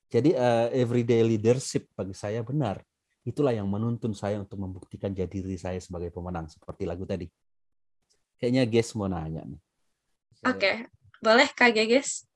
[0.09, 2.81] Jadi uh, everyday leadership bagi saya benar
[3.25, 7.25] itulah yang menuntun saya untuk membuktikan jadi diri saya sebagai pemenang seperti lagu tadi.
[8.37, 9.61] Kayaknya Ges mau nanya nih.
[10.45, 10.75] Oke, okay.
[11.25, 12.29] boleh Kak Geges?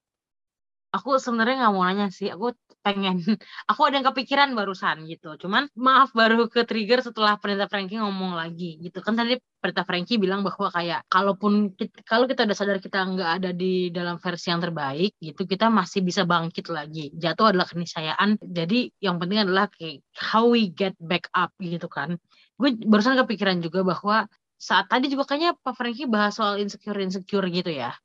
[0.90, 3.20] Aku sebenarnya nggak mau nanya sih, aku pengen,
[3.70, 5.36] aku ada yang kepikiran barusan gitu.
[5.36, 9.00] Cuman maaf baru ke trigger setelah Pendeta Frankie ngomong lagi gitu.
[9.04, 13.32] Kan tadi Pendeta Frankie bilang bahwa kayak kalaupun kita, kalau kita udah sadar kita nggak
[13.42, 17.12] ada di dalam versi yang terbaik gitu, kita masih bisa bangkit lagi.
[17.16, 18.40] Jatuh adalah keniscayaan.
[18.42, 22.16] Jadi yang penting adalah kayak how we get back up gitu kan.
[22.60, 24.28] Gue barusan kepikiran juga bahwa
[24.60, 27.96] saat tadi juga kayaknya Pak Frankie bahas soal insecure insecure gitu ya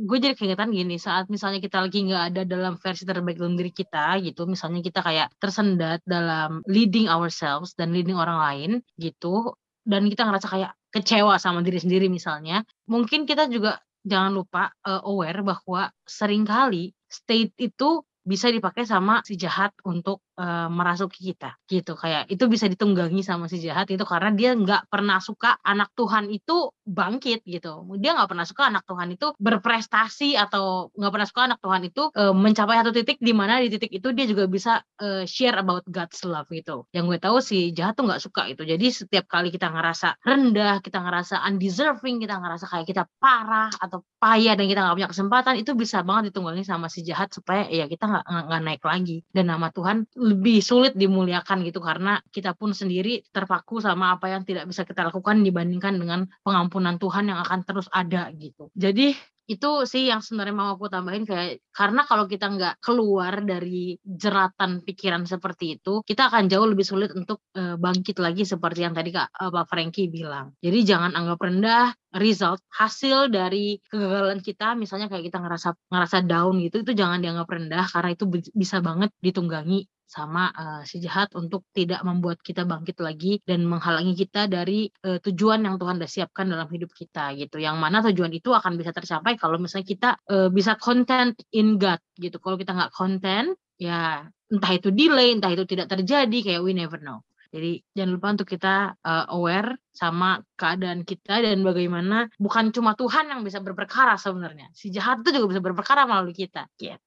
[0.00, 3.68] gue jadi keingetan gini saat misalnya kita lagi nggak ada dalam versi terbaik dalam diri
[3.68, 9.52] kita gitu misalnya kita kayak tersendat dalam leading ourselves dan leading orang lain gitu
[9.84, 15.04] dan kita ngerasa kayak kecewa sama diri sendiri misalnya mungkin kita juga jangan lupa uh,
[15.04, 21.56] aware bahwa sering kali state itu bisa dipakai sama si jahat untuk uh, merasuki kita
[21.66, 21.96] gitu.
[21.96, 26.28] Kayak itu bisa ditunggangi sama si jahat itu karena dia nggak pernah suka anak Tuhan
[26.28, 27.88] itu bangkit gitu.
[27.96, 32.02] Dia nggak pernah suka anak Tuhan itu berprestasi atau nggak pernah suka anak Tuhan itu
[32.12, 35.88] uh, mencapai satu titik di mana di titik itu dia juga bisa uh, share about
[35.88, 36.84] God's love gitu.
[36.92, 38.62] Yang gue tahu si jahat tuh nggak suka itu.
[38.68, 44.04] Jadi setiap kali kita ngerasa rendah kita ngerasa undeserving kita ngerasa kayak kita parah atau
[44.20, 47.88] payah dan kita nggak punya kesempatan itu bisa banget ditunggangi sama si jahat supaya ya
[47.88, 49.16] kita nggak nggak naik lagi.
[49.30, 54.42] Dan nama Tuhan lebih sulit dimuliakan gitu karena kita pun sendiri terpaku sama apa yang
[54.42, 58.68] tidak bisa kita lakukan dibandingkan dengan pengampunan Tuhan yang akan terus ada gitu.
[58.74, 59.14] Jadi
[59.50, 64.86] itu sih yang sebenarnya mau aku tambahin kayak karena kalau kita nggak keluar dari jeratan
[64.86, 69.10] pikiran seperti itu kita akan jauh lebih sulit untuk uh, bangkit lagi seperti yang tadi
[69.10, 70.54] kak uh, Pak Frankie bilang.
[70.62, 76.54] Jadi jangan anggap rendah result hasil dari kegagalan kita misalnya kayak kita ngerasa ngerasa down
[76.62, 81.62] gitu itu jangan dianggap rendah karena itu bisa banget ditunggangi sama uh, si jahat untuk
[81.70, 86.50] tidak membuat kita bangkit lagi dan menghalangi kita dari uh, tujuan yang Tuhan sudah siapkan
[86.50, 87.62] dalam hidup kita gitu.
[87.62, 92.02] Yang mana tujuan itu akan bisa tercapai kalau misalnya kita uh, bisa content in God
[92.18, 92.42] gitu.
[92.42, 96.98] Kalau kita nggak content ya entah itu delay, entah itu tidak terjadi, kayak we never
[96.98, 97.22] know.
[97.50, 103.26] Jadi jangan lupa untuk kita uh, aware sama keadaan kita dan bagaimana bukan cuma Tuhan
[103.26, 104.70] yang bisa berperkara sebenarnya.
[104.70, 106.70] Si jahat itu juga bisa berperkara melalui kita.
[106.78, 106.98] Gitu.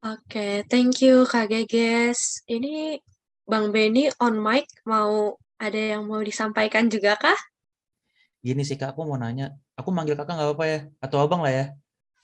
[0.00, 2.40] Oke, thank you Kak Geges.
[2.48, 2.96] Ini
[3.44, 7.36] Bang Benny on mic mau ada yang mau disampaikan juga kah?
[8.40, 9.52] Gini sih Kak, aku mau nanya.
[9.76, 10.80] Aku manggil kakak nggak apa-apa ya?
[11.04, 11.66] Atau abang lah ya?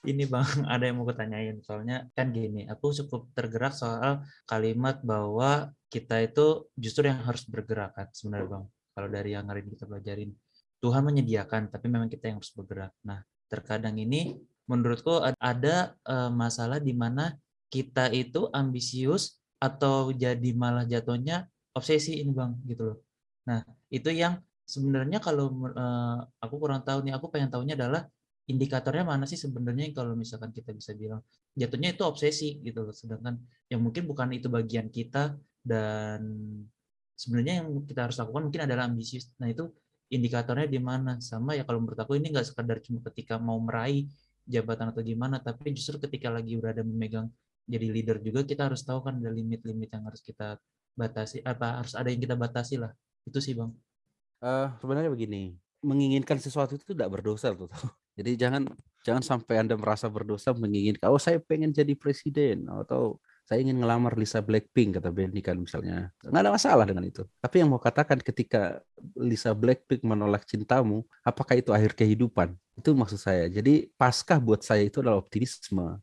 [0.07, 5.75] ini bang ada yang mau kutanyain soalnya kan gini aku cukup tergerak soal kalimat bahwa
[5.91, 9.85] kita itu justru yang harus bergerak kan sebenarnya bang kalau dari yang hari ini kita
[9.85, 10.31] pelajarin
[10.77, 13.19] Tuhan menyediakan tapi memang kita yang harus bergerak nah
[13.51, 17.31] terkadang ini menurutku ada uh, masalah di mana
[17.67, 22.97] kita itu ambisius atau jadi malah jatuhnya obsesi ini bang gitu loh.
[23.49, 28.05] Nah itu yang sebenarnya kalau uh, aku kurang tahu nih aku pengen tahunya adalah
[28.47, 31.19] indikatornya mana sih sebenarnya kalau misalkan kita bisa bilang
[31.55, 32.95] jatuhnya itu obsesi gitu loh.
[32.95, 36.21] Sedangkan yang mungkin bukan itu bagian kita dan
[37.17, 39.33] sebenarnya yang kita harus lakukan mungkin adalah ambisius.
[39.41, 39.67] Nah itu
[40.13, 41.19] indikatornya di mana?
[41.19, 44.07] Sama ya kalau menurut aku ini nggak sekadar cuma ketika mau meraih
[44.47, 47.27] jabatan atau gimana tapi justru ketika lagi berada memegang
[47.67, 50.57] jadi leader juga kita harus tahu kan ada limit-limit yang harus kita
[50.97, 52.89] batasi apa harus ada yang kita batasi lah
[53.27, 53.69] itu sih bang
[54.41, 55.53] uh, sebenarnya begini
[55.83, 57.69] menginginkan sesuatu itu tidak berdosa tuh
[58.17, 58.65] jadi jangan
[59.07, 64.19] jangan sampai Anda merasa berdosa menginginkan, oh saya pengen jadi presiden atau saya ingin ngelamar
[64.19, 66.11] Lisa Blackpink kata Benny kan misalnya.
[66.19, 67.23] Nggak ada masalah dengan itu.
[67.39, 68.83] Tapi yang mau katakan ketika
[69.15, 72.59] Lisa Blackpink menolak cintamu, apakah itu akhir kehidupan?
[72.75, 73.47] Itu maksud saya.
[73.47, 75.95] Jadi paskah buat saya itu adalah optimisme.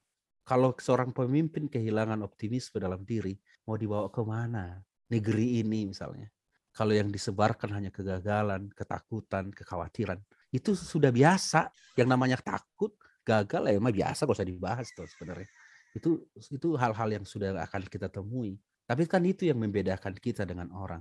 [0.44, 3.33] Kalau seorang pemimpin kehilangan optimisme dalam diri,
[3.64, 4.76] mau dibawa ke mana?
[5.09, 6.28] Negeri ini misalnya.
[6.74, 10.20] Kalau yang disebarkan hanya kegagalan, ketakutan, kekhawatiran,
[10.52, 11.72] itu sudah biasa.
[11.96, 12.92] Yang namanya takut,
[13.24, 15.48] gagal ya emang biasa gak usah dibahas tuh sebenarnya.
[15.96, 18.61] Itu itu hal-hal yang sudah akan kita temui.
[18.85, 21.00] Tapi kan itu yang membedakan kita dengan orang.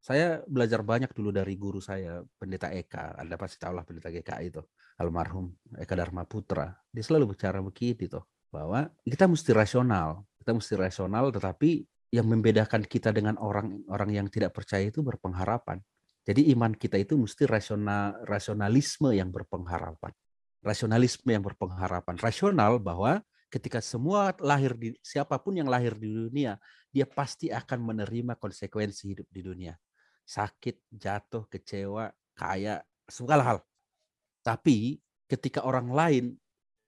[0.00, 3.20] Saya belajar banyak dulu dari guru saya, Pendeta Eka.
[3.20, 4.64] Anda pasti tahu lah Pendeta Eka itu,
[4.96, 6.72] almarhum Eka Dharma Putra.
[6.88, 10.26] Dia selalu bicara begitu tuh, bahwa kita mesti rasional.
[10.42, 15.78] Kita mesti rasional, tetapi yang membedakan kita dengan orang-orang yang tidak percaya itu berpengharapan.
[16.26, 20.12] Jadi iman kita itu mesti rasional, rasionalisme yang berpengharapan.
[20.60, 22.18] Rasionalisme yang berpengharapan.
[22.20, 26.60] Rasional bahwa ketika semua lahir di siapa pun yang lahir di dunia,
[26.90, 29.74] dia pasti akan menerima konsekuensi hidup di dunia.
[30.26, 33.58] Sakit, jatuh, kecewa, kaya, segala hal.
[34.42, 34.98] Tapi
[35.30, 36.24] ketika orang lain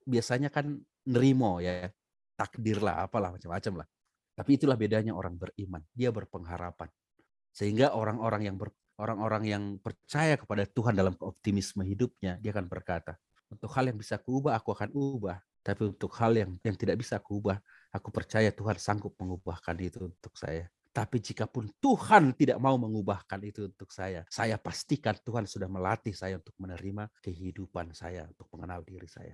[0.03, 1.91] biasanya kan nerimo ya,
[2.37, 3.89] takdir lah, apalah macam-macam lah.
[4.33, 5.85] Tapi itulah bedanya orang beriman.
[5.93, 6.89] Dia berpengharapan.
[7.53, 8.57] Sehingga orang-orang yang
[8.97, 13.19] orang-orang yang percaya kepada Tuhan dalam optimisme hidupnya, dia akan berkata,
[13.53, 15.39] untuk hal yang bisa kuubah, aku akan ubah.
[15.63, 17.61] Tapi untuk hal yang yang tidak bisa kuubah,
[17.95, 20.67] aku percaya Tuhan sanggup mengubahkan itu untuk saya.
[20.93, 26.13] Tapi jika pun Tuhan tidak mau mengubahkan itu untuk saya, saya pastikan Tuhan sudah melatih
[26.13, 29.33] saya untuk menerima kehidupan saya, untuk mengenal diri saya.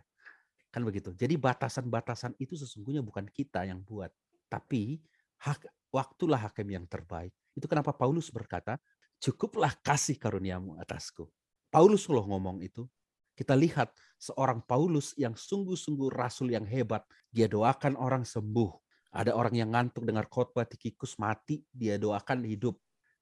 [0.69, 1.17] Kan begitu.
[1.17, 4.13] Jadi batasan-batasan itu sesungguhnya bukan kita yang buat.
[4.53, 5.01] Tapi
[5.41, 7.33] hak, waktulah hakim yang terbaik.
[7.57, 8.77] Itu kenapa Paulus berkata,
[9.19, 11.27] cukuplah kasih karuniamu atasku.
[11.73, 12.85] Paulus loh ngomong itu.
[13.39, 17.07] Kita lihat seorang Paulus yang sungguh-sungguh rasul yang hebat.
[17.31, 18.75] Dia doakan orang sembuh.
[19.15, 22.77] Ada orang yang ngantuk dengar khotbah Tikikus mati, dia doakan hidup.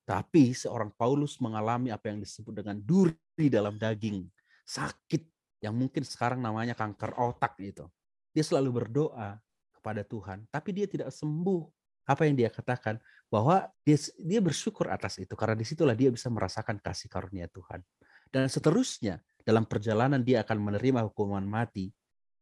[0.07, 4.25] Tapi seorang Paulus mengalami apa yang disebut dengan duri dalam daging.
[4.65, 7.88] Sakit yang mungkin sekarang namanya kanker otak itu.
[8.37, 9.40] Dia selalu berdoa
[9.73, 11.64] kepada Tuhan, tapi dia tidak sembuh.
[12.07, 13.01] Apa yang dia katakan?
[13.27, 17.83] Bahwa dia dia bersyukur atas itu karena di situlah dia bisa merasakan kasih karunia Tuhan.
[18.31, 21.90] Dan seterusnya dalam perjalanan dia akan menerima hukuman mati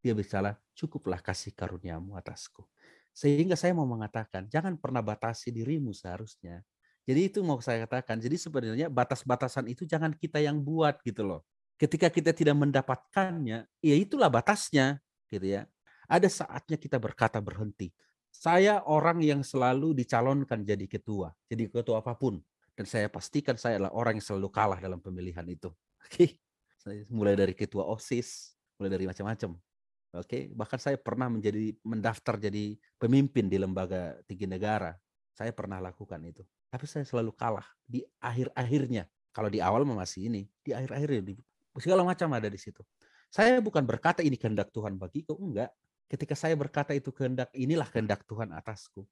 [0.04, 2.68] dia bicara cukuplah kasih karuniamu atasku.
[3.14, 6.60] Sehingga saya mau mengatakan jangan pernah batasi dirimu seharusnya.
[7.08, 11.44] Jadi itu mau saya katakan jadi sebenarnya batas-batasan itu jangan kita yang buat gitu loh
[11.76, 15.66] ketika kita tidak mendapatkannya ya itulah batasnya gitu ya
[16.06, 17.90] ada saatnya kita berkata berhenti
[18.34, 22.42] saya orang yang selalu dicalonkan jadi ketua, jadi ketua apa pun.
[22.74, 25.70] Dan saya pastikan saya adalah orang yang selalu kalah dalam pemilihan itu.
[26.02, 26.34] Oke,
[26.82, 27.06] okay?
[27.06, 29.54] mulai dari ketua OSIS, mulai dari macam-macam.
[30.18, 34.98] Oke, bahkan saya pernah menjadi mendaftar jadi pemimpin di lembaga tinggi negara.
[35.30, 36.42] Saya pernah lakukan itu.
[36.70, 39.06] Tapi saya selalu kalah di akhir-akhirnya.
[39.30, 41.22] Kalau di awal masih ini, di akhir-akhirnya
[41.78, 42.82] segala macam ada di situ.
[43.30, 45.74] Saya bukan berkata ini kehendak Tuhan bagiku, enggak
[46.06, 49.02] ketika saya berkata itu kehendak inilah kehendak Tuhan atasku.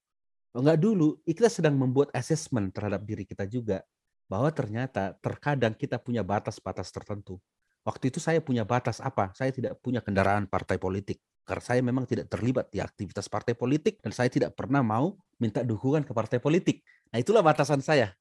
[0.52, 3.80] Enggak dulu, kita sedang membuat assessment terhadap diri kita juga
[4.28, 7.40] bahwa ternyata terkadang kita punya batas-batas tertentu.
[7.82, 9.34] Waktu itu saya punya batas apa?
[9.34, 11.18] Saya tidak punya kendaraan partai politik.
[11.42, 15.66] Karena saya memang tidak terlibat di aktivitas partai politik dan saya tidak pernah mau minta
[15.66, 16.86] dukungan ke partai politik.
[17.10, 18.14] Nah itulah batasan saya.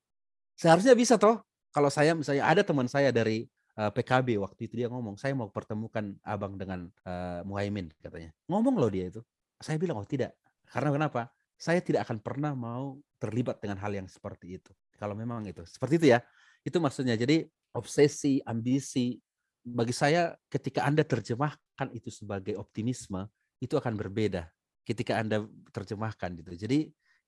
[0.58, 3.46] Seharusnya bisa toh kalau saya misalnya ada teman saya dari
[3.78, 8.34] eh, PKB waktu itu dia ngomong saya mau pertemukan abang dengan uh, Muhaimin katanya.
[8.50, 9.22] Ngomong loh dia itu.
[9.62, 10.36] Saya bilang oh tidak.
[10.68, 11.30] Karena kenapa?
[11.56, 14.72] Saya tidak akan pernah mau terlibat dengan hal yang seperti itu.
[14.98, 15.62] Kalau memang itu.
[15.68, 16.20] Seperti itu ya.
[16.66, 17.14] Itu maksudnya.
[17.14, 17.46] Jadi
[17.78, 19.22] obsesi, ambisi,
[19.62, 23.30] bagi saya ketika Anda terjemahkan itu sebagai optimisme,
[23.62, 24.50] itu akan berbeda
[24.82, 26.52] ketika Anda terjemahkan gitu.
[26.66, 26.80] Jadi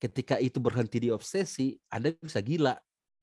[0.02, 2.74] ketika itu berhenti di obsesi, Anda bisa gila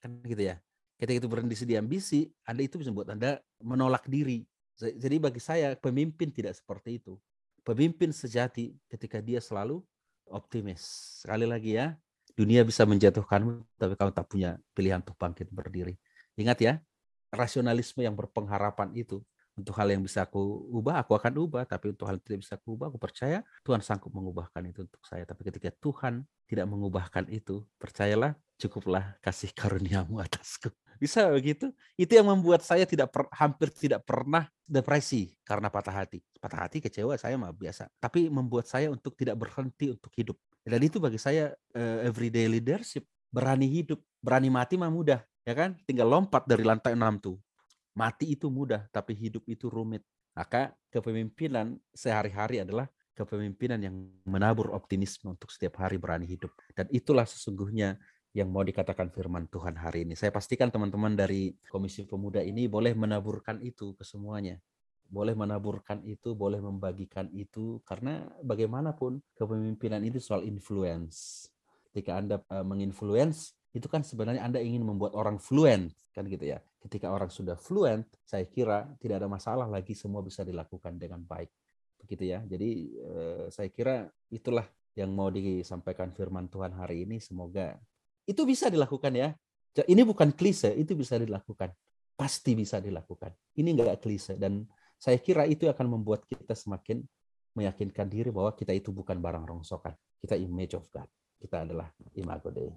[0.01, 0.57] kan gitu ya.
[1.01, 4.45] Ketika itu berhenti di ambisi, Anda itu bisa membuat Anda menolak diri.
[4.77, 7.17] Jadi bagi saya pemimpin tidak seperti itu.
[7.65, 9.81] Pemimpin sejati ketika dia selalu
[10.29, 10.85] optimis.
[11.25, 11.97] Sekali lagi ya,
[12.37, 15.97] dunia bisa menjatuhkanmu tapi kamu tak punya pilihan untuk bangkit berdiri.
[16.37, 16.73] Ingat ya,
[17.33, 19.25] rasionalisme yang berpengharapan itu
[19.57, 21.65] untuk hal yang bisa aku ubah, aku akan ubah.
[21.65, 25.03] Tapi untuk hal yang tidak bisa aku ubah, aku percaya Tuhan sanggup mengubahkan itu untuk
[25.05, 25.25] saya.
[25.25, 30.69] Tapi ketika Tuhan tidak mengubahkan itu, percayalah, cukuplah kasih karuniamu atasku.
[31.01, 31.73] Bisa begitu?
[31.97, 36.21] Itu yang membuat saya tidak per, hampir tidak pernah depresi karena patah hati.
[36.37, 37.89] Patah hati, kecewa, saya mah biasa.
[37.97, 40.37] Tapi membuat saya untuk tidak berhenti untuk hidup.
[40.61, 43.09] Dan itu bagi saya uh, everyday leadership.
[43.33, 45.77] Berani hidup, berani mati mah mudah ya kan?
[45.89, 47.37] Tinggal lompat dari lantai enam tuh.
[47.97, 50.07] Mati itu mudah, tapi hidup itu rumit.
[50.31, 52.87] Maka kepemimpinan sehari-hari adalah
[53.19, 53.95] kepemimpinan yang
[54.25, 56.55] menabur optimisme untuk setiap hari berani hidup.
[56.73, 57.99] Dan itulah sesungguhnya
[58.31, 60.15] yang mau dikatakan firman Tuhan hari ini.
[60.15, 64.63] Saya pastikan teman-teman dari Komisi Pemuda ini boleh menaburkan itu ke semuanya.
[65.11, 71.51] Boleh menaburkan itu, boleh membagikan itu, karena bagaimanapun kepemimpinan itu soal influence.
[71.91, 76.59] Ketika Anda uh, menginfluence, itu kan sebenarnya Anda ingin membuat orang fluent kan gitu ya.
[76.83, 81.51] Ketika orang sudah fluent, saya kira tidak ada masalah lagi semua bisa dilakukan dengan baik.
[82.03, 82.43] Begitu ya.
[82.47, 84.67] Jadi eh, saya kira itulah
[84.99, 87.79] yang mau disampaikan firman Tuhan hari ini semoga
[88.31, 89.35] itu bisa dilakukan ya.
[89.75, 91.75] Ini bukan klise, itu bisa dilakukan.
[92.15, 93.35] Pasti bisa dilakukan.
[93.59, 94.63] Ini enggak klise dan
[95.01, 97.03] saya kira itu akan membuat kita semakin
[97.59, 99.97] meyakinkan diri bahwa kita itu bukan barang rongsokan.
[100.23, 101.09] Kita image of God.
[101.41, 102.71] Kita adalah imago Dei.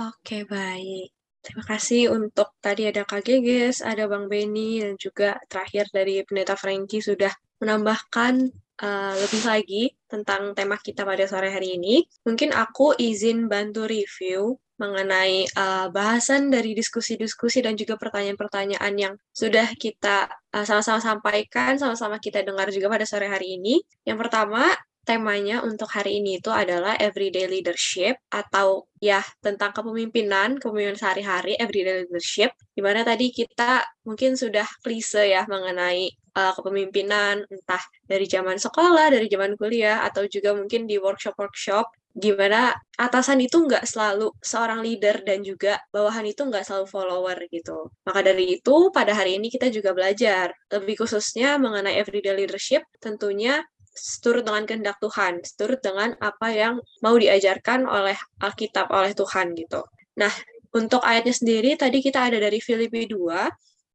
[0.00, 1.10] Oke, baik.
[1.40, 6.54] Terima kasih untuk tadi ada Kak Geges, ada Bang Benny, dan juga terakhir dari Pendeta
[6.54, 12.02] Frankie sudah menambahkan uh, lebih lagi tentang tema kita pada sore hari ini.
[12.26, 19.76] Mungkin aku izin bantu review mengenai uh, bahasan dari diskusi-diskusi dan juga pertanyaan-pertanyaan yang sudah
[19.76, 23.84] kita uh, sama-sama sampaikan, sama-sama kita dengar juga pada sore hari ini.
[24.08, 24.72] Yang pertama,
[25.10, 32.06] temanya untuk hari ini itu adalah everyday leadership atau ya tentang kepemimpinan, kepemimpinan sehari-hari, everyday
[32.06, 32.54] leadership.
[32.70, 36.06] Di mana tadi kita mungkin sudah klise ya mengenai
[36.38, 42.74] uh, kepemimpinan entah dari zaman sekolah, dari zaman kuliah, atau juga mungkin di workshop-workshop gimana
[42.98, 47.90] atasan itu nggak selalu seorang leader dan juga bawahan itu nggak selalu follower gitu.
[48.06, 53.62] Maka dari itu, pada hari ini kita juga belajar lebih khususnya mengenai everyday leadership, tentunya
[53.90, 59.82] seturut dengan kehendak Tuhan, seturut dengan apa yang mau diajarkan oleh Alkitab, oleh Tuhan gitu.
[60.18, 60.32] Nah,
[60.70, 63.50] untuk ayatnya sendiri, tadi kita ada dari Filipi 2,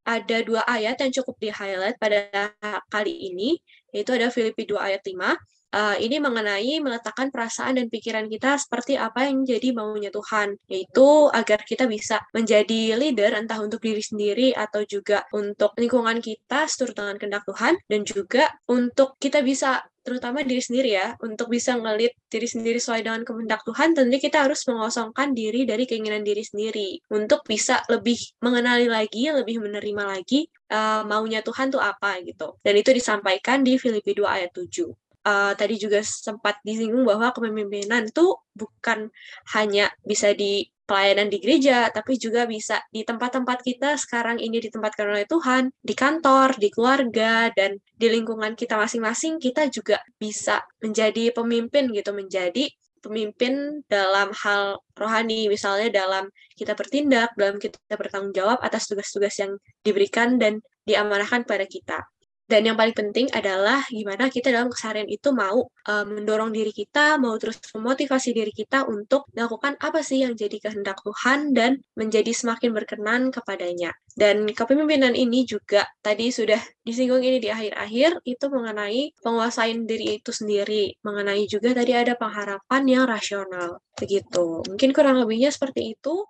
[0.05, 2.51] ada dua ayat yang cukup di-highlight pada
[2.93, 3.57] kali ini,
[3.89, 5.33] yaitu ada Filipi 2 ayat 5,
[5.75, 11.27] uh, ini mengenai meletakkan perasaan dan pikiran kita seperti apa yang jadi maunya Tuhan, yaitu
[11.35, 16.95] agar kita bisa menjadi leader entah untuk diri sendiri atau juga untuk lingkungan kita seturut
[16.95, 22.13] dengan kehendak Tuhan dan juga untuk kita bisa terutama diri sendiri ya, untuk bisa ngelit
[22.29, 27.01] diri sendiri sesuai dengan kehendak Tuhan, tentunya kita harus mengosongkan diri dari keinginan diri sendiri
[27.09, 32.53] untuk bisa lebih mengenali lagi, lebih menerima lagi uh, maunya Tuhan tuh apa gitu.
[32.61, 38.07] Dan itu disampaikan di Filipi 2 ayat 7 uh, tadi juga sempat disinggung bahwa kepemimpinan
[38.07, 39.09] itu bukan
[39.57, 45.09] hanya bisa di pelayanan di gereja, tapi juga bisa di tempat-tempat kita sekarang ini ditempatkan
[45.09, 51.33] oleh Tuhan, di kantor, di keluarga, dan di lingkungan kita masing-masing, kita juga bisa menjadi
[51.33, 52.69] pemimpin gitu, menjadi
[53.01, 59.57] pemimpin dalam hal rohani, misalnya dalam kita bertindak, dalam kita bertanggung jawab atas tugas-tugas yang
[59.81, 62.05] diberikan dan diamanahkan pada kita.
[62.45, 67.17] Dan yang paling penting adalah gimana kita dalam keseharian itu mau uh, mendorong diri kita,
[67.17, 72.29] mau terus memotivasi diri kita untuk melakukan apa sih yang jadi kehendak Tuhan dan menjadi
[72.29, 73.97] semakin berkenan kepadanya.
[74.13, 80.29] Dan kepemimpinan ini juga tadi sudah disinggung ini di akhir-akhir itu mengenai penguasain diri itu
[80.29, 83.81] sendiri, mengenai juga tadi ada pengharapan yang rasional.
[83.97, 84.61] Begitu.
[84.69, 86.23] Mungkin kurang lebihnya seperti itu.